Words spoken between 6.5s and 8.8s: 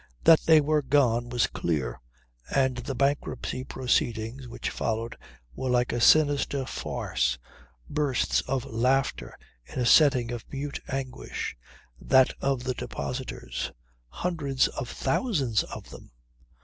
farce, bursts of